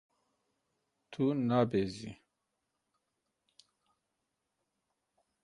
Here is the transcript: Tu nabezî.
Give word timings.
Tu 1.11 1.23
nabezî. 1.49 2.11